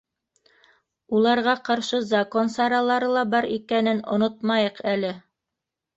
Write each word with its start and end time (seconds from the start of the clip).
Уларға 1.17 1.53
ҡаршы 1.67 1.99
закон 2.13 2.51
саралары 2.55 3.13
ла 3.19 3.27
бар 3.35 3.49
икәнен 3.59 4.03
онотмайыҡ 4.17 4.85
әле. 4.95 5.17